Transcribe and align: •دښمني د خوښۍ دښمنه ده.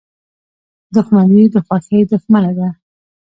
•دښمني 0.95 1.41
د 1.53 1.55
خوښۍ 1.65 1.99
دښمنه 2.11 2.51
ده. 2.57 2.67